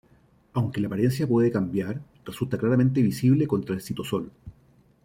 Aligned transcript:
Aunque 0.53 0.81
la 0.81 0.87
apariencia 0.87 1.27
puede 1.27 1.51
cambiar, 1.51 2.01
resulta 2.25 2.57
claramente 2.57 3.03
visible 3.03 3.45
contra 3.45 3.75
el 3.75 3.81
citosol. 3.83 4.31